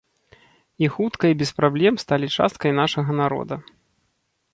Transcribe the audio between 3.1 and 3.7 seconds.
народа.